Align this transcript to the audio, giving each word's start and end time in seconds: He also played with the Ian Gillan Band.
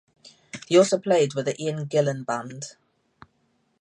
He 0.65 0.79
also 0.79 0.97
played 0.97 1.35
with 1.35 1.45
the 1.45 1.61
Ian 1.61 1.85
Gillan 1.85 2.25
Band. 2.25 2.75